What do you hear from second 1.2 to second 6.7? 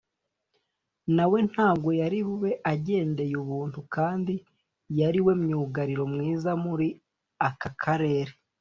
we ntabwo yari bube agendeye ubuntu kandi yari we myugariro mwiza